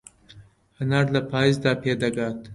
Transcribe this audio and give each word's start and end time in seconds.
هەنار 0.77 1.05
لە 1.15 1.21
پایزدا 1.31 1.71
پێدەگات. 1.83 2.39